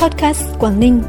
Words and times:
Podcast 0.00 0.42
Quảng 0.58 0.80
Ninh. 0.80 1.02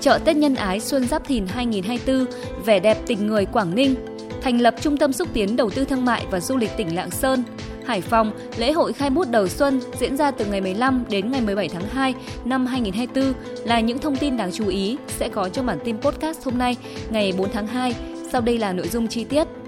Chợ 0.00 0.18
Tết 0.24 0.36
Nhân 0.36 0.54
Ái 0.54 0.80
Xuân 0.80 1.08
Giáp 1.08 1.24
Thìn 1.26 1.46
2024, 1.46 2.26
vẻ 2.64 2.80
đẹp 2.80 2.98
tình 3.06 3.26
người 3.26 3.46
Quảng 3.46 3.74
Ninh, 3.74 3.94
thành 4.42 4.60
lập 4.60 4.74
Trung 4.80 4.96
tâm 4.96 5.12
xúc 5.12 5.28
tiến 5.32 5.56
đầu 5.56 5.70
tư 5.70 5.84
thương 5.84 6.04
mại 6.04 6.26
và 6.30 6.40
du 6.40 6.56
lịch 6.56 6.70
tỉnh 6.76 6.94
Lạng 6.94 7.10
Sơn, 7.10 7.44
Hải 7.86 8.00
Phòng, 8.00 8.32
lễ 8.56 8.72
hội 8.72 8.92
khai 8.92 9.10
bút 9.10 9.30
đầu 9.30 9.48
xuân 9.48 9.80
diễn 10.00 10.16
ra 10.16 10.30
từ 10.30 10.44
ngày 10.44 10.60
15 10.60 11.04
đến 11.10 11.30
ngày 11.30 11.40
17 11.40 11.68
tháng 11.68 11.88
2 11.92 12.14
năm 12.44 12.66
2024 12.66 13.34
là 13.66 13.80
những 13.80 13.98
thông 13.98 14.16
tin 14.16 14.36
đáng 14.36 14.52
chú 14.52 14.68
ý 14.68 14.96
sẽ 15.08 15.28
có 15.28 15.48
trong 15.48 15.66
bản 15.66 15.78
tin 15.84 16.00
podcast 16.00 16.44
hôm 16.44 16.58
nay, 16.58 16.76
ngày 17.10 17.32
4 17.38 17.52
tháng 17.52 17.66
2. 17.66 17.94
Sau 18.32 18.40
đây 18.40 18.58
là 18.58 18.72
nội 18.72 18.88
dung 18.88 19.08
chi 19.08 19.24
tiết. 19.24 19.61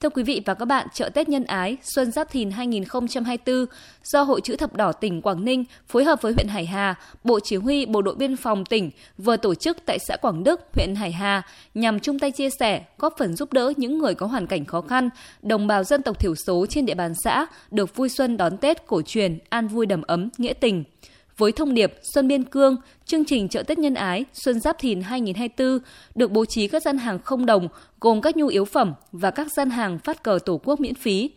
Thưa 0.00 0.08
quý 0.08 0.22
vị 0.22 0.42
và 0.46 0.54
các 0.54 0.64
bạn, 0.64 0.86
chợ 0.94 1.08
Tết 1.08 1.28
Nhân 1.28 1.44
Ái 1.44 1.76
Xuân 1.82 2.12
Giáp 2.12 2.30
Thìn 2.30 2.50
2024 2.50 3.66
do 4.04 4.22
Hội 4.22 4.40
chữ 4.40 4.56
thập 4.56 4.74
đỏ 4.74 4.92
tỉnh 4.92 5.22
Quảng 5.22 5.44
Ninh 5.44 5.64
phối 5.88 6.04
hợp 6.04 6.22
với 6.22 6.32
huyện 6.32 6.48
Hải 6.48 6.66
Hà, 6.66 6.94
Bộ 7.24 7.40
Chỉ 7.40 7.56
huy 7.56 7.86
Bộ 7.86 8.02
đội 8.02 8.14
Biên 8.14 8.36
phòng 8.36 8.64
tỉnh 8.64 8.90
vừa 9.18 9.36
tổ 9.36 9.54
chức 9.54 9.76
tại 9.86 9.98
xã 9.98 10.16
Quảng 10.16 10.44
Đức, 10.44 10.60
huyện 10.74 10.94
Hải 10.94 11.12
Hà 11.12 11.42
nhằm 11.74 12.00
chung 12.00 12.18
tay 12.18 12.30
chia 12.30 12.48
sẻ, 12.60 12.84
góp 12.98 13.14
phần 13.18 13.36
giúp 13.36 13.52
đỡ 13.52 13.72
những 13.76 13.98
người 13.98 14.14
có 14.14 14.26
hoàn 14.26 14.46
cảnh 14.46 14.64
khó 14.64 14.80
khăn, 14.80 15.08
đồng 15.42 15.66
bào 15.66 15.84
dân 15.84 16.02
tộc 16.02 16.20
thiểu 16.20 16.34
số 16.46 16.66
trên 16.66 16.86
địa 16.86 16.94
bàn 16.94 17.12
xã 17.24 17.46
được 17.70 17.96
vui 17.96 18.08
xuân 18.08 18.36
đón 18.36 18.56
Tết 18.56 18.86
cổ 18.86 19.02
truyền, 19.02 19.38
an 19.48 19.68
vui 19.68 19.86
đầm 19.86 20.02
ấm, 20.02 20.28
nghĩa 20.38 20.52
tình 20.52 20.84
với 21.38 21.52
thông 21.52 21.74
điệp 21.74 21.94
Xuân 22.02 22.28
Biên 22.28 22.44
Cương, 22.44 22.76
chương 23.04 23.24
trình 23.24 23.48
chợ 23.48 23.62
Tết 23.62 23.78
Nhân 23.78 23.94
Ái 23.94 24.24
Xuân 24.32 24.60
Giáp 24.60 24.78
Thìn 24.78 25.00
2024 25.00 25.78
được 26.14 26.30
bố 26.30 26.44
trí 26.44 26.68
các 26.68 26.82
gian 26.82 26.98
hàng 26.98 27.18
không 27.18 27.46
đồng 27.46 27.68
gồm 28.00 28.20
các 28.20 28.36
nhu 28.36 28.46
yếu 28.46 28.64
phẩm 28.64 28.94
và 29.12 29.30
các 29.30 29.46
gian 29.56 29.70
hàng 29.70 29.98
phát 29.98 30.22
cờ 30.22 30.38
Tổ 30.44 30.60
quốc 30.64 30.80
miễn 30.80 30.94
phí. 30.94 31.30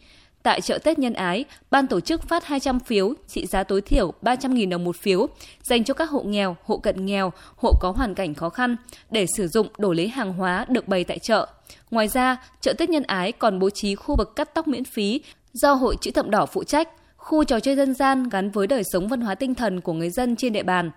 Tại 0.43 0.61
chợ 0.61 0.77
Tết 0.77 0.99
Nhân 0.99 1.13
Ái, 1.13 1.45
ban 1.71 1.87
tổ 1.87 1.99
chức 1.99 2.23
phát 2.23 2.45
200 2.45 2.79
phiếu 2.79 3.13
trị 3.27 3.45
giá 3.45 3.63
tối 3.63 3.81
thiểu 3.81 4.13
300.000 4.21 4.69
đồng 4.69 4.83
một 4.83 4.95
phiếu 4.95 5.27
dành 5.63 5.83
cho 5.83 5.93
các 5.93 6.09
hộ 6.09 6.21
nghèo, 6.21 6.57
hộ 6.63 6.77
cận 6.77 7.05
nghèo, 7.05 7.33
hộ 7.55 7.73
có 7.79 7.91
hoàn 7.91 8.15
cảnh 8.15 8.33
khó 8.33 8.49
khăn 8.49 8.75
để 9.11 9.25
sử 9.37 9.47
dụng 9.47 9.67
đổi 9.77 9.95
lấy 9.95 10.07
hàng 10.07 10.33
hóa 10.33 10.65
được 10.69 10.87
bày 10.87 11.03
tại 11.03 11.19
chợ. 11.19 11.47
Ngoài 11.91 12.07
ra, 12.07 12.37
chợ 12.61 12.73
Tết 12.73 12.89
Nhân 12.89 13.03
Ái 13.03 13.31
còn 13.31 13.59
bố 13.59 13.69
trí 13.69 13.95
khu 13.95 14.15
vực 14.15 14.35
cắt 14.35 14.53
tóc 14.53 14.67
miễn 14.67 14.83
phí 14.83 15.21
do 15.53 15.73
Hội 15.73 15.95
Chữ 16.01 16.11
Thập 16.11 16.27
Đỏ 16.27 16.45
phụ 16.45 16.63
trách 16.63 16.89
khu 17.29 17.43
trò 17.43 17.59
chơi 17.59 17.75
dân 17.75 17.93
gian 17.93 18.29
gắn 18.29 18.49
với 18.49 18.67
đời 18.67 18.83
sống 18.93 19.07
văn 19.07 19.21
hóa 19.21 19.35
tinh 19.35 19.55
thần 19.55 19.81
của 19.81 19.93
người 19.93 20.09
dân 20.09 20.35
trên 20.35 20.53
địa 20.53 20.63
bàn. 20.63 20.91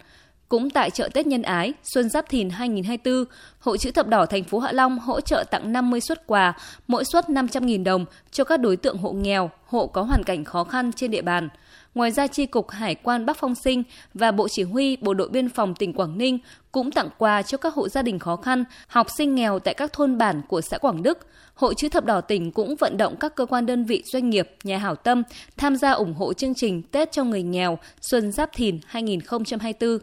Cũng 0.48 0.70
tại 0.70 0.91
chợ 0.91 1.08
Tết 1.14 1.27
Nhân 1.27 1.42
Ái, 1.42 1.72
Xuân 1.83 2.08
Giáp 2.08 2.28
Thìn 2.28 2.50
2024, 2.50 3.24
Hội 3.58 3.78
chữ 3.78 3.91
thập 3.91 4.06
đỏ 4.06 4.27
thành 4.27 4.44
phố 4.44 4.58
Hạ 4.58 4.72
Long 4.72 4.98
hỗ 4.98 5.20
trợ 5.20 5.44
tặng 5.50 5.72
50 5.72 6.00
suất 6.00 6.27
quà, 6.27 6.52
mỗi 6.89 7.05
suất 7.05 7.28
500.000 7.28 7.84
đồng 7.84 8.05
cho 8.30 8.44
các 8.44 8.61
đối 8.61 8.77
tượng 8.77 8.98
hộ 8.98 9.12
nghèo, 9.12 9.50
hộ 9.66 9.86
có 9.86 10.02
hoàn 10.02 10.24
cảnh 10.24 10.44
khó 10.44 10.64
khăn 10.64 10.92
trên 10.92 11.11
địa 11.11 11.22
bàn. 11.22 11.48
Ngoài 11.94 12.10
ra, 12.10 12.26
Tri 12.26 12.46
Cục 12.46 12.70
Hải 12.70 12.94
quan 12.94 13.26
Bắc 13.26 13.36
Phong 13.40 13.54
Sinh 13.54 13.82
và 14.14 14.30
Bộ 14.30 14.48
Chỉ 14.48 14.62
huy 14.62 14.96
Bộ 14.96 15.14
đội 15.14 15.28
Biên 15.28 15.48
phòng 15.48 15.74
tỉnh 15.74 15.92
Quảng 15.92 16.18
Ninh 16.18 16.38
cũng 16.72 16.90
tặng 16.90 17.08
quà 17.18 17.42
cho 17.42 17.58
các 17.58 17.74
hộ 17.74 17.88
gia 17.88 18.02
đình 18.02 18.18
khó 18.18 18.36
khăn, 18.36 18.64
học 18.86 19.06
sinh 19.16 19.34
nghèo 19.34 19.58
tại 19.58 19.74
các 19.74 19.92
thôn 19.92 20.18
bản 20.18 20.42
của 20.48 20.60
xã 20.60 20.78
Quảng 20.78 21.02
Đức. 21.02 21.18
Hội 21.54 21.74
chữ 21.74 21.88
thập 21.88 22.04
đỏ 22.04 22.20
tỉnh 22.20 22.52
cũng 22.52 22.76
vận 22.76 22.96
động 22.96 23.16
các 23.20 23.34
cơ 23.34 23.46
quan 23.46 23.66
đơn 23.66 23.84
vị 23.84 24.02
doanh 24.06 24.30
nghiệp, 24.30 24.50
nhà 24.64 24.78
hảo 24.78 24.94
tâm 24.94 25.22
tham 25.56 25.76
gia 25.76 25.90
ủng 25.90 26.14
hộ 26.14 26.32
chương 26.32 26.54
trình 26.54 26.82
Tết 26.82 27.12
cho 27.12 27.24
người 27.24 27.42
nghèo 27.42 27.78
Xuân 28.00 28.32
Giáp 28.32 28.50
Thìn 28.52 28.78
2024. 28.86 29.98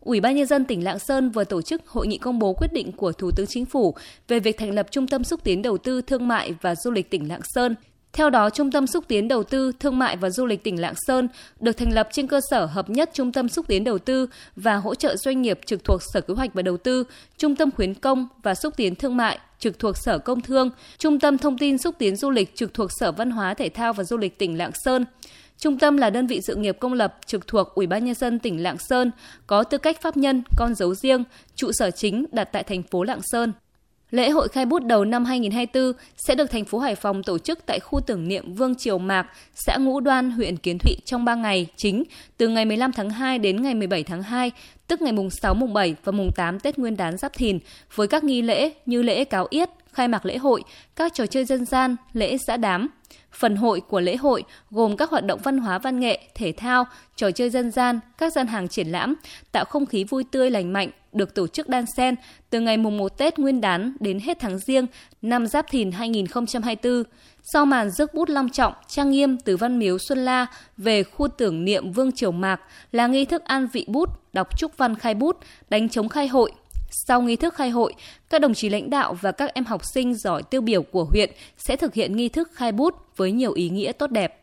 Ủy 0.00 0.20
ban 0.20 0.36
nhân 0.36 0.46
dân 0.46 0.64
tỉnh 0.64 0.84
Lạng 0.84 0.98
Sơn 0.98 1.30
vừa 1.30 1.44
tổ 1.44 1.62
chức 1.62 1.86
hội 1.86 2.06
nghị 2.06 2.18
công 2.18 2.38
bố 2.38 2.52
quyết 2.52 2.72
định 2.72 2.92
của 2.92 3.12
Thủ 3.12 3.30
tướng 3.30 3.46
Chính 3.46 3.66
phủ 3.66 3.94
về 4.28 4.40
việc 4.40 4.58
thành 4.58 4.74
lập 4.74 4.86
Trung 4.90 5.06
tâm 5.06 5.24
xúc 5.24 5.40
tiến 5.44 5.62
đầu 5.62 5.78
tư 5.78 6.02
thương 6.02 6.28
mại 6.28 6.54
và 6.60 6.74
du 6.74 6.90
lịch 6.90 7.10
tỉnh 7.10 7.28
Lạng 7.28 7.40
Sơn. 7.54 7.74
Theo 8.12 8.30
đó, 8.30 8.50
Trung 8.50 8.70
tâm 8.70 8.86
xúc 8.86 9.04
tiến 9.08 9.28
đầu 9.28 9.42
tư, 9.42 9.72
thương 9.80 9.98
mại 9.98 10.16
và 10.16 10.30
du 10.30 10.46
lịch 10.46 10.64
tỉnh 10.64 10.80
Lạng 10.80 10.94
Sơn 11.06 11.28
được 11.60 11.72
thành 11.72 11.92
lập 11.92 12.08
trên 12.12 12.26
cơ 12.26 12.40
sở 12.50 12.66
hợp 12.66 12.90
nhất 12.90 13.10
Trung 13.12 13.32
tâm 13.32 13.48
xúc 13.48 13.66
tiến 13.68 13.84
đầu 13.84 13.98
tư 13.98 14.26
và 14.56 14.76
hỗ 14.76 14.94
trợ 14.94 15.16
doanh 15.16 15.42
nghiệp 15.42 15.60
trực 15.66 15.84
thuộc 15.84 16.00
Sở 16.12 16.20
Kế 16.20 16.34
hoạch 16.34 16.54
và 16.54 16.62
Đầu 16.62 16.76
tư, 16.76 17.04
Trung 17.38 17.56
tâm 17.56 17.70
khuyến 17.70 17.94
công 17.94 18.28
và 18.42 18.54
xúc 18.54 18.74
tiến 18.76 18.94
thương 18.94 19.16
mại 19.16 19.38
trực 19.58 19.78
thuộc 19.78 19.96
Sở 19.96 20.18
Công 20.18 20.40
Thương, 20.40 20.70
Trung 20.98 21.20
tâm 21.20 21.38
thông 21.38 21.58
tin 21.58 21.78
xúc 21.78 21.94
tiến 21.98 22.16
du 22.16 22.30
lịch 22.30 22.56
trực 22.56 22.74
thuộc 22.74 22.90
Sở 23.00 23.12
Văn 23.12 23.30
hóa 23.30 23.54
Thể 23.54 23.68
thao 23.68 23.92
và 23.92 24.04
Du 24.04 24.16
lịch 24.16 24.38
tỉnh 24.38 24.58
Lạng 24.58 24.72
Sơn. 24.84 25.04
Trung 25.58 25.78
tâm 25.78 25.96
là 25.96 26.10
đơn 26.10 26.26
vị 26.26 26.40
sự 26.46 26.56
nghiệp 26.56 26.76
công 26.80 26.92
lập 26.92 27.18
trực 27.26 27.46
thuộc 27.46 27.74
Ủy 27.74 27.86
ban 27.86 28.04
nhân 28.04 28.14
dân 28.14 28.38
tỉnh 28.38 28.62
Lạng 28.62 28.78
Sơn, 28.78 29.10
có 29.46 29.62
tư 29.62 29.78
cách 29.78 30.00
pháp 30.00 30.16
nhân, 30.16 30.42
con 30.56 30.74
dấu 30.74 30.94
riêng, 30.94 31.24
trụ 31.54 31.70
sở 31.72 31.90
chính 31.90 32.24
đặt 32.32 32.44
tại 32.44 32.62
thành 32.62 32.82
phố 32.82 33.02
Lạng 33.02 33.20
Sơn. 33.22 33.52
Lễ 34.12 34.30
hội 34.30 34.48
khai 34.48 34.66
bút 34.66 34.78
đầu 34.78 35.04
năm 35.04 35.24
2024 35.24 35.92
sẽ 36.16 36.34
được 36.34 36.50
thành 36.50 36.64
phố 36.64 36.78
Hải 36.78 36.94
Phòng 36.94 37.22
tổ 37.22 37.38
chức 37.38 37.66
tại 37.66 37.80
khu 37.80 38.00
tưởng 38.00 38.28
niệm 38.28 38.54
Vương 38.54 38.74
Triều 38.74 38.98
Mạc, 38.98 39.26
xã 39.54 39.76
Ngũ 39.76 40.00
Đoan, 40.00 40.30
huyện 40.30 40.56
Kiến 40.56 40.78
Thụy 40.78 40.96
trong 41.04 41.24
3 41.24 41.34
ngày 41.34 41.66
chính, 41.76 42.04
từ 42.36 42.48
ngày 42.48 42.64
15 42.64 42.92
tháng 42.92 43.10
2 43.10 43.38
đến 43.38 43.62
ngày 43.62 43.74
17 43.74 44.02
tháng 44.02 44.22
2, 44.22 44.50
tức 44.86 45.02
ngày 45.02 45.12
mùng 45.12 45.30
6, 45.30 45.54
mùng 45.54 45.72
7 45.72 45.94
và 46.04 46.12
mùng 46.12 46.30
8 46.36 46.60
Tết 46.60 46.78
Nguyên 46.78 46.96
đán 46.96 47.16
Giáp 47.16 47.32
Thìn, 47.32 47.58
với 47.94 48.08
các 48.08 48.24
nghi 48.24 48.42
lễ 48.42 48.72
như 48.86 49.02
lễ 49.02 49.24
cáo 49.24 49.46
yết, 49.50 49.70
khai 49.92 50.08
mạc 50.08 50.26
lễ 50.26 50.38
hội, 50.38 50.62
các 50.96 51.14
trò 51.14 51.26
chơi 51.26 51.44
dân 51.44 51.64
gian, 51.64 51.96
lễ 52.12 52.36
xã 52.46 52.56
đám. 52.56 52.88
Phần 53.32 53.56
hội 53.56 53.80
của 53.80 54.00
lễ 54.00 54.16
hội 54.16 54.44
gồm 54.70 54.96
các 54.96 55.10
hoạt 55.10 55.24
động 55.24 55.40
văn 55.42 55.58
hóa 55.58 55.78
văn 55.78 56.00
nghệ, 56.00 56.20
thể 56.34 56.52
thao, 56.52 56.84
trò 57.16 57.30
chơi 57.30 57.50
dân 57.50 57.70
gian, 57.70 58.00
các 58.18 58.32
gian 58.32 58.46
hàng 58.46 58.68
triển 58.68 58.88
lãm, 58.88 59.14
tạo 59.52 59.64
không 59.64 59.86
khí 59.86 60.04
vui 60.04 60.24
tươi 60.30 60.50
lành 60.50 60.72
mạnh, 60.72 60.90
được 61.12 61.34
tổ 61.34 61.46
chức 61.46 61.68
đan 61.68 61.84
xen 61.96 62.14
từ 62.50 62.60
ngày 62.60 62.76
mùng 62.76 62.98
1 62.98 63.18
Tết 63.18 63.38
Nguyên 63.38 63.60
đán 63.60 63.96
đến 64.00 64.18
hết 64.18 64.38
tháng 64.40 64.58
Giêng 64.58 64.86
năm 65.22 65.46
Giáp 65.46 65.66
Thìn 65.70 65.92
2024. 65.92 67.02
Sau 67.52 67.66
màn 67.66 67.90
rước 67.90 68.14
bút 68.14 68.30
long 68.30 68.48
trọng, 68.48 68.72
trang 68.88 69.10
nghiêm 69.10 69.38
từ 69.38 69.56
Văn 69.56 69.78
Miếu 69.78 69.98
Xuân 69.98 70.24
La 70.24 70.46
về 70.76 71.02
khu 71.02 71.28
tưởng 71.28 71.64
niệm 71.64 71.92
Vương 71.92 72.12
Triều 72.12 72.32
Mạc 72.32 72.60
là 72.92 73.06
nghi 73.06 73.24
thức 73.24 73.44
an 73.44 73.68
vị 73.72 73.84
bút, 73.88 74.08
đọc 74.32 74.58
chúc 74.58 74.76
văn 74.76 74.94
khai 74.94 75.14
bút, 75.14 75.38
đánh 75.70 75.88
chống 75.88 76.08
khai 76.08 76.28
hội, 76.28 76.52
sau 76.92 77.22
nghi 77.22 77.36
thức 77.36 77.54
khai 77.54 77.70
hội, 77.70 77.94
các 78.30 78.40
đồng 78.40 78.54
chí 78.54 78.68
lãnh 78.68 78.90
đạo 78.90 79.16
và 79.20 79.32
các 79.32 79.54
em 79.54 79.64
học 79.64 79.84
sinh 79.84 80.14
giỏi 80.14 80.42
tiêu 80.42 80.60
biểu 80.60 80.82
của 80.82 81.04
huyện 81.04 81.30
sẽ 81.56 81.76
thực 81.76 81.94
hiện 81.94 82.16
nghi 82.16 82.28
thức 82.28 82.50
khai 82.52 82.72
bút 82.72 82.94
với 83.16 83.32
nhiều 83.32 83.52
ý 83.52 83.68
nghĩa 83.68 83.92
tốt 83.92 84.10
đẹp. 84.10 84.38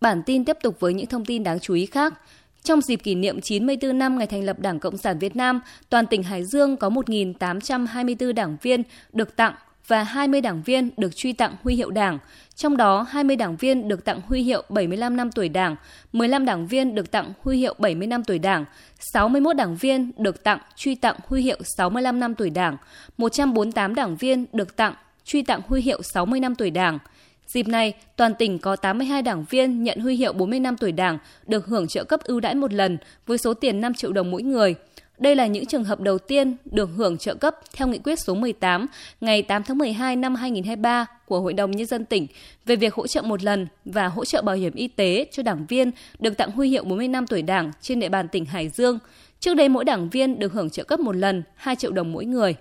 Bản 0.00 0.22
tin 0.26 0.44
tiếp 0.44 0.56
tục 0.62 0.80
với 0.80 0.94
những 0.94 1.06
thông 1.06 1.24
tin 1.24 1.44
đáng 1.44 1.60
chú 1.60 1.74
ý 1.74 1.86
khác. 1.86 2.14
Trong 2.62 2.80
dịp 2.80 2.96
kỷ 2.96 3.14
niệm 3.14 3.40
94 3.40 3.98
năm 3.98 4.18
ngày 4.18 4.26
thành 4.26 4.44
lập 4.44 4.58
Đảng 4.58 4.80
Cộng 4.80 4.96
sản 4.96 5.18
Việt 5.18 5.36
Nam, 5.36 5.60
toàn 5.90 6.06
tỉnh 6.06 6.22
Hải 6.22 6.44
Dương 6.44 6.76
có 6.76 6.88
1.824 6.88 8.32
đảng 8.32 8.56
viên 8.62 8.82
được 9.12 9.36
tặng 9.36 9.54
và 9.86 10.02
20 10.02 10.40
đảng 10.40 10.62
viên 10.62 10.90
được 10.96 11.16
truy 11.16 11.32
tặng 11.32 11.56
huy 11.62 11.74
hiệu 11.74 11.90
Đảng, 11.90 12.18
trong 12.54 12.76
đó 12.76 13.02
20 13.02 13.36
đảng 13.36 13.56
viên 13.56 13.88
được 13.88 14.04
tặng 14.04 14.20
huy 14.26 14.42
hiệu 14.42 14.62
75 14.68 15.16
năm 15.16 15.32
tuổi 15.32 15.48
Đảng, 15.48 15.76
15 16.12 16.44
đảng 16.44 16.66
viên 16.66 16.94
được 16.94 17.10
tặng 17.10 17.32
huy 17.40 17.58
hiệu 17.58 17.74
70 17.78 18.06
năm 18.06 18.24
tuổi 18.24 18.38
Đảng, 18.38 18.64
61 18.98 19.56
đảng 19.56 19.76
viên 19.76 20.10
được 20.16 20.44
tặng 20.44 20.58
truy 20.76 20.94
tặng 20.94 21.16
huy 21.26 21.42
hiệu 21.42 21.58
65 21.76 22.20
năm 22.20 22.34
tuổi 22.34 22.50
Đảng, 22.50 22.76
148 23.18 23.94
đảng 23.94 24.16
viên 24.16 24.46
được 24.52 24.76
tặng 24.76 24.94
truy 25.24 25.42
tặng 25.42 25.60
huy 25.68 25.82
hiệu 25.82 26.02
60 26.02 26.40
năm 26.40 26.54
tuổi 26.54 26.70
Đảng. 26.70 26.98
Dịp 27.46 27.68
này, 27.68 27.94
toàn 28.16 28.34
tỉnh 28.34 28.58
có 28.58 28.76
82 28.76 29.22
đảng 29.22 29.44
viên 29.50 29.82
nhận 29.82 29.98
huy 29.98 30.16
hiệu 30.16 30.32
40 30.32 30.60
năm 30.60 30.76
tuổi 30.76 30.92
Đảng 30.92 31.18
được 31.46 31.66
hưởng 31.66 31.88
trợ 31.88 32.04
cấp 32.04 32.20
ưu 32.24 32.40
đãi 32.40 32.54
một 32.54 32.72
lần 32.72 32.98
với 33.26 33.38
số 33.38 33.54
tiền 33.54 33.80
5 33.80 33.94
triệu 33.94 34.12
đồng 34.12 34.30
mỗi 34.30 34.42
người– 34.42 34.74
đây 35.18 35.36
là 35.36 35.46
những 35.46 35.66
trường 35.66 35.84
hợp 35.84 36.00
đầu 36.00 36.18
tiên 36.18 36.56
được 36.64 36.90
hưởng 36.96 37.18
trợ 37.18 37.34
cấp 37.34 37.54
theo 37.76 37.88
nghị 37.88 37.98
quyết 37.98 38.18
số 38.18 38.34
18 38.34 38.86
ngày 39.20 39.42
8 39.42 39.62
tháng 39.62 39.78
12 39.78 40.16
năm 40.16 40.34
2023 40.34 41.06
của 41.26 41.40
Hội 41.40 41.52
đồng 41.52 41.70
Nhân 41.70 41.86
dân 41.86 42.04
tỉnh 42.04 42.26
về 42.66 42.76
việc 42.76 42.94
hỗ 42.94 43.06
trợ 43.06 43.22
một 43.22 43.42
lần 43.42 43.66
và 43.84 44.08
hỗ 44.08 44.24
trợ 44.24 44.42
bảo 44.42 44.56
hiểm 44.56 44.74
y 44.74 44.88
tế 44.88 45.26
cho 45.32 45.42
đảng 45.42 45.66
viên 45.66 45.90
được 46.18 46.36
tặng 46.36 46.50
huy 46.50 46.68
hiệu 46.68 46.84
40 46.84 47.08
năm 47.08 47.26
tuổi 47.26 47.42
đảng 47.42 47.72
trên 47.80 48.00
địa 48.00 48.08
bàn 48.08 48.28
tỉnh 48.28 48.44
Hải 48.44 48.68
Dương. 48.68 48.98
Trước 49.40 49.54
đây 49.54 49.68
mỗi 49.68 49.84
đảng 49.84 50.08
viên 50.08 50.38
được 50.38 50.52
hưởng 50.52 50.70
trợ 50.70 50.84
cấp 50.84 51.00
một 51.00 51.16
lần 51.16 51.42
2 51.54 51.76
triệu 51.76 51.92
đồng 51.92 52.12
mỗi 52.12 52.24
người. 52.24 52.54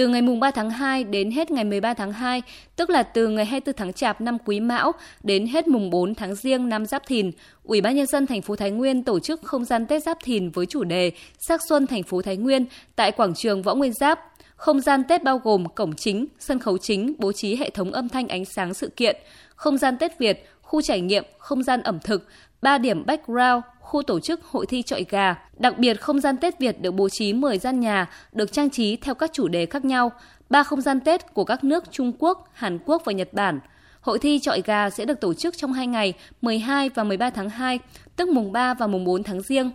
Từ 0.00 0.08
ngày 0.08 0.22
mùng 0.22 0.40
3 0.40 0.50
tháng 0.50 0.70
2 0.70 1.04
đến 1.04 1.30
hết 1.30 1.50
ngày 1.50 1.64
13 1.64 1.94
tháng 1.94 2.12
2, 2.12 2.42
tức 2.76 2.90
là 2.90 3.02
từ 3.02 3.28
ngày 3.28 3.44
24 3.44 3.76
tháng 3.76 3.92
Chạp 3.92 4.20
năm 4.20 4.38
Quý 4.44 4.60
Mão 4.60 4.92
đến 5.22 5.46
hết 5.46 5.68
mùng 5.68 5.90
4 5.90 6.14
tháng 6.14 6.34
Giêng 6.34 6.68
năm 6.68 6.86
Giáp 6.86 7.06
Thìn, 7.06 7.30
Ủy 7.64 7.80
ban 7.80 7.96
nhân 7.96 8.06
dân 8.06 8.26
thành 8.26 8.42
phố 8.42 8.56
Thái 8.56 8.70
Nguyên 8.70 9.04
tổ 9.04 9.20
chức 9.20 9.42
không 9.42 9.64
gian 9.64 9.86
Tết 9.86 10.02
Giáp 10.02 10.18
Thìn 10.22 10.50
với 10.50 10.66
chủ 10.66 10.84
đề 10.84 11.12
Sắc 11.38 11.60
xuân 11.68 11.86
thành 11.86 12.02
phố 12.02 12.22
Thái 12.22 12.36
Nguyên 12.36 12.66
tại 12.96 13.12
quảng 13.12 13.34
trường 13.34 13.62
Võ 13.62 13.74
Nguyên 13.74 13.92
Giáp. 13.92 14.20
Không 14.56 14.80
gian 14.80 15.04
Tết 15.04 15.22
bao 15.22 15.38
gồm 15.38 15.68
cổng 15.68 15.92
chính, 15.96 16.26
sân 16.38 16.58
khấu 16.58 16.78
chính, 16.78 17.14
bố 17.18 17.32
trí 17.32 17.56
hệ 17.56 17.70
thống 17.70 17.92
âm 17.92 18.08
thanh 18.08 18.28
ánh 18.28 18.44
sáng 18.44 18.74
sự 18.74 18.90
kiện, 18.96 19.16
không 19.54 19.78
gian 19.78 19.98
Tết 19.98 20.18
Việt, 20.18 20.48
khu 20.62 20.82
trải 20.82 21.00
nghiệm, 21.00 21.24
không 21.38 21.62
gian 21.62 21.82
ẩm 21.82 21.98
thực, 22.04 22.28
3 22.62 22.78
điểm 22.78 23.06
background, 23.06 23.62
khu 23.90 24.02
tổ 24.02 24.20
chức 24.20 24.44
hội 24.44 24.66
thi 24.66 24.82
trọi 24.82 25.04
gà. 25.08 25.34
Đặc 25.58 25.78
biệt, 25.78 26.00
không 26.00 26.20
gian 26.20 26.36
Tết 26.36 26.58
Việt 26.58 26.80
được 26.80 26.90
bố 26.90 27.08
trí 27.08 27.32
10 27.32 27.58
gian 27.58 27.80
nhà, 27.80 28.10
được 28.32 28.52
trang 28.52 28.70
trí 28.70 28.96
theo 28.96 29.14
các 29.14 29.30
chủ 29.32 29.48
đề 29.48 29.66
khác 29.66 29.84
nhau, 29.84 30.12
ba 30.50 30.62
không 30.62 30.80
gian 30.80 31.00
Tết 31.00 31.34
của 31.34 31.44
các 31.44 31.64
nước 31.64 31.84
Trung 31.90 32.12
Quốc, 32.18 32.48
Hàn 32.52 32.78
Quốc 32.84 33.02
và 33.04 33.12
Nhật 33.12 33.32
Bản. 33.32 33.60
Hội 34.00 34.18
thi 34.18 34.38
trọi 34.38 34.62
gà 34.62 34.90
sẽ 34.90 35.04
được 35.04 35.20
tổ 35.20 35.34
chức 35.34 35.56
trong 35.56 35.72
2 35.72 35.86
ngày 35.86 36.12
12 36.42 36.88
và 36.88 37.04
13 37.04 37.30
tháng 37.30 37.50
2, 37.50 37.78
tức 38.16 38.28
mùng 38.28 38.52
3 38.52 38.74
và 38.74 38.86
mùng 38.86 39.04
4 39.04 39.22
tháng 39.22 39.42
riêng. 39.42 39.70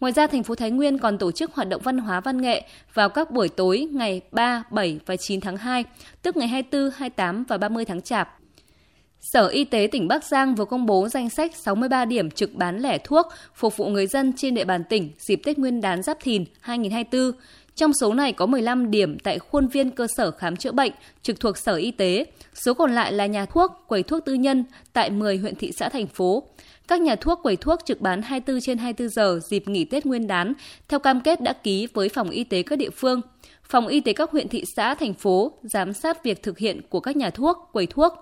Ngoài 0.00 0.12
ra, 0.12 0.26
thành 0.26 0.42
phố 0.42 0.54
Thái 0.54 0.70
Nguyên 0.70 0.98
còn 0.98 1.18
tổ 1.18 1.32
chức 1.32 1.54
hoạt 1.54 1.68
động 1.68 1.82
văn 1.84 1.98
hóa 1.98 2.20
văn 2.20 2.42
nghệ 2.42 2.62
vào 2.94 3.08
các 3.08 3.30
buổi 3.30 3.48
tối 3.48 3.88
ngày 3.92 4.20
3, 4.32 4.62
7 4.70 5.00
và 5.06 5.16
9 5.16 5.40
tháng 5.40 5.56
2, 5.56 5.84
tức 6.22 6.36
ngày 6.36 6.48
24, 6.48 6.90
28 6.96 7.44
và 7.44 7.58
30 7.58 7.84
tháng 7.84 8.02
Chạp. 8.02 8.39
Sở 9.20 9.46
Y 9.46 9.64
tế 9.64 9.88
tỉnh 9.92 10.08
Bắc 10.08 10.24
Giang 10.24 10.54
vừa 10.54 10.64
công 10.64 10.86
bố 10.86 11.08
danh 11.08 11.30
sách 11.30 11.56
63 11.56 12.04
điểm 12.04 12.30
trực 12.30 12.54
bán 12.54 12.78
lẻ 12.78 12.98
thuốc 12.98 13.26
phục 13.54 13.76
vụ 13.76 13.86
người 13.86 14.06
dân 14.06 14.32
trên 14.36 14.54
địa 14.54 14.64
bàn 14.64 14.84
tỉnh 14.84 15.10
dịp 15.18 15.40
Tết 15.44 15.58
Nguyên 15.58 15.80
đán 15.80 16.02
Giáp 16.02 16.20
Thìn 16.20 16.44
2024. 16.60 17.40
Trong 17.74 17.92
số 18.00 18.14
này 18.14 18.32
có 18.32 18.46
15 18.46 18.90
điểm 18.90 19.18
tại 19.18 19.38
khuôn 19.38 19.68
viên 19.68 19.90
cơ 19.90 20.06
sở 20.16 20.30
khám 20.30 20.56
chữa 20.56 20.72
bệnh 20.72 20.92
trực 21.22 21.40
thuộc 21.40 21.58
Sở 21.58 21.74
Y 21.76 21.90
tế, 21.90 22.26
số 22.54 22.74
còn 22.74 22.94
lại 22.94 23.12
là 23.12 23.26
nhà 23.26 23.46
thuốc, 23.46 23.72
quầy 23.86 24.02
thuốc 24.02 24.24
tư 24.24 24.34
nhân 24.34 24.64
tại 24.92 25.10
10 25.10 25.36
huyện 25.36 25.54
thị 25.54 25.72
xã 25.76 25.88
thành 25.88 26.06
phố. 26.06 26.42
Các 26.88 27.00
nhà 27.00 27.16
thuốc 27.16 27.40
quầy 27.42 27.56
thuốc 27.56 27.80
trực 27.84 28.00
bán 28.00 28.22
24 28.22 28.60
trên 28.60 28.78
24 28.78 29.08
giờ 29.08 29.40
dịp 29.50 29.68
nghỉ 29.68 29.84
Tết 29.84 30.06
Nguyên 30.06 30.26
đán 30.26 30.52
theo 30.88 30.98
cam 30.98 31.20
kết 31.20 31.40
đã 31.40 31.52
ký 31.52 31.88
với 31.94 32.08
phòng 32.08 32.30
y 32.30 32.44
tế 32.44 32.62
các 32.62 32.76
địa 32.76 32.90
phương. 32.90 33.20
Phòng 33.62 33.86
y 33.86 34.00
tế 34.00 34.12
các 34.12 34.30
huyện 34.30 34.48
thị 34.48 34.64
xã 34.76 34.94
thành 34.94 35.14
phố 35.14 35.52
giám 35.62 35.92
sát 35.92 36.24
việc 36.24 36.42
thực 36.42 36.58
hiện 36.58 36.80
của 36.88 37.00
các 37.00 37.16
nhà 37.16 37.30
thuốc, 37.30 37.68
quầy 37.72 37.86
thuốc 37.86 38.12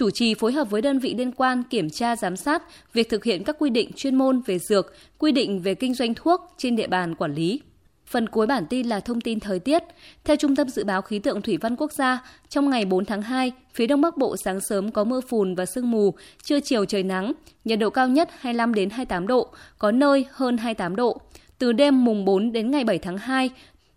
chủ 0.00 0.10
trì 0.10 0.34
phối 0.34 0.52
hợp 0.52 0.70
với 0.70 0.82
đơn 0.82 0.98
vị 0.98 1.14
liên 1.14 1.32
quan 1.32 1.62
kiểm 1.70 1.90
tra 1.90 2.16
giám 2.16 2.36
sát 2.36 2.62
việc 2.92 3.08
thực 3.08 3.24
hiện 3.24 3.44
các 3.44 3.56
quy 3.58 3.70
định 3.70 3.90
chuyên 3.96 4.14
môn 4.14 4.40
về 4.46 4.58
dược, 4.58 4.92
quy 5.18 5.32
định 5.32 5.60
về 5.60 5.74
kinh 5.74 5.94
doanh 5.94 6.14
thuốc 6.14 6.54
trên 6.56 6.76
địa 6.76 6.86
bàn 6.86 7.14
quản 7.14 7.34
lý. 7.34 7.60
Phần 8.06 8.28
cuối 8.28 8.46
bản 8.46 8.66
tin 8.70 8.86
là 8.86 9.00
thông 9.00 9.20
tin 9.20 9.40
thời 9.40 9.58
tiết. 9.58 9.82
Theo 10.24 10.36
Trung 10.36 10.56
tâm 10.56 10.68
Dự 10.68 10.84
báo 10.84 11.02
Khí 11.02 11.18
tượng 11.18 11.42
Thủy 11.42 11.56
văn 11.56 11.76
Quốc 11.76 11.92
gia, 11.92 12.24
trong 12.48 12.70
ngày 12.70 12.84
4 12.84 13.04
tháng 13.04 13.22
2, 13.22 13.52
phía 13.74 13.86
Đông 13.86 14.00
Bắc 14.00 14.16
Bộ 14.16 14.36
sáng 14.36 14.60
sớm 14.60 14.90
có 14.90 15.04
mưa 15.04 15.20
phùn 15.20 15.54
và 15.54 15.66
sương 15.66 15.90
mù, 15.90 16.14
trưa 16.42 16.60
chiều 16.60 16.84
trời 16.84 17.02
nắng, 17.02 17.32
nhiệt 17.64 17.78
độ 17.78 17.90
cao 17.90 18.08
nhất 18.08 18.28
25 18.38 18.74
đến 18.74 18.90
28 18.90 19.26
độ, 19.26 19.48
có 19.78 19.92
nơi 19.92 20.26
hơn 20.30 20.56
28 20.56 20.96
độ. 20.96 21.20
Từ 21.58 21.72
đêm 21.72 22.04
mùng 22.04 22.24
4 22.24 22.52
đến 22.52 22.70
ngày 22.70 22.84
7 22.84 22.98
tháng 22.98 23.18
2, 23.18 23.50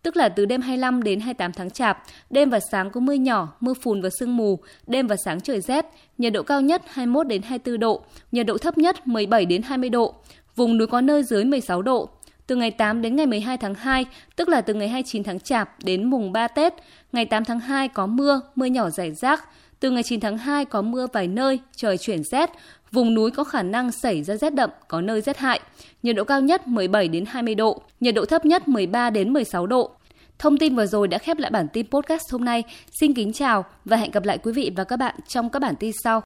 tức 0.03 0.17
là 0.17 0.29
từ 0.29 0.45
đêm 0.45 0.61
25 0.61 1.03
đến 1.03 1.19
28 1.19 1.53
tháng 1.53 1.69
Chạp, 1.69 2.03
đêm 2.29 2.49
và 2.49 2.59
sáng 2.71 2.91
có 2.91 2.99
mưa 2.99 3.13
nhỏ, 3.13 3.53
mưa 3.59 3.73
phùn 3.73 4.01
và 4.01 4.09
sương 4.19 4.37
mù, 4.37 4.59
đêm 4.87 5.07
và 5.07 5.15
sáng 5.25 5.41
trời 5.41 5.61
rét, 5.61 5.85
nhiệt 6.17 6.33
độ 6.33 6.43
cao 6.43 6.61
nhất 6.61 6.81
21 6.87 7.27
đến 7.27 7.41
24 7.41 7.79
độ, 7.79 8.03
nhiệt 8.31 8.45
độ 8.45 8.57
thấp 8.57 8.77
nhất 8.77 9.07
17 9.07 9.45
đến 9.45 9.61
20 9.61 9.89
độ, 9.89 10.13
vùng 10.55 10.77
núi 10.77 10.87
có 10.87 11.01
nơi 11.01 11.23
dưới 11.23 11.45
16 11.45 11.81
độ. 11.81 12.09
Từ 12.47 12.55
ngày 12.55 12.71
8 12.71 13.01
đến 13.01 13.15
ngày 13.15 13.25
12 13.25 13.57
tháng 13.57 13.75
2, 13.75 14.05
tức 14.35 14.49
là 14.49 14.61
từ 14.61 14.73
ngày 14.73 14.87
29 14.87 15.23
tháng 15.23 15.39
Chạp 15.39 15.83
đến 15.83 16.03
mùng 16.03 16.31
3 16.31 16.47
Tết, 16.47 16.73
ngày 17.11 17.25
8 17.25 17.45
tháng 17.45 17.59
2 17.59 17.87
có 17.87 18.07
mưa, 18.07 18.41
mưa 18.55 18.65
nhỏ 18.65 18.89
rải 18.89 19.11
rác, 19.11 19.43
từ 19.83 19.91
ngày 19.91 20.03
9 20.03 20.19
tháng 20.19 20.37
2 20.37 20.65
có 20.65 20.81
mưa 20.81 21.07
vài 21.13 21.27
nơi, 21.27 21.59
trời 21.75 21.97
chuyển 21.97 22.23
rét, 22.23 22.49
vùng 22.91 23.13
núi 23.13 23.31
có 23.31 23.43
khả 23.43 23.63
năng 23.63 23.91
xảy 23.91 24.23
ra 24.23 24.35
rét 24.35 24.53
đậm, 24.53 24.69
có 24.87 25.01
nơi 25.01 25.21
rét 25.21 25.37
hại. 25.37 25.59
Nhiệt 26.03 26.15
độ 26.15 26.23
cao 26.23 26.41
nhất 26.41 26.67
17 26.67 27.07
đến 27.07 27.25
20 27.27 27.55
độ, 27.55 27.81
nhiệt 27.99 28.15
độ 28.15 28.25
thấp 28.25 28.45
nhất 28.45 28.67
13 28.67 29.09
đến 29.09 29.33
16 29.33 29.67
độ. 29.67 29.91
Thông 30.39 30.57
tin 30.57 30.75
vừa 30.75 30.85
rồi 30.85 31.07
đã 31.07 31.17
khép 31.17 31.37
lại 31.37 31.51
bản 31.51 31.67
tin 31.73 31.87
podcast 31.87 32.31
hôm 32.31 32.45
nay. 32.45 32.63
Xin 32.99 33.13
kính 33.13 33.33
chào 33.33 33.65
và 33.85 33.97
hẹn 33.97 34.11
gặp 34.11 34.23
lại 34.23 34.37
quý 34.37 34.51
vị 34.51 34.71
và 34.75 34.83
các 34.83 34.97
bạn 34.97 35.15
trong 35.27 35.49
các 35.49 35.59
bản 35.59 35.75
tin 35.79 35.91
sau. 36.03 36.21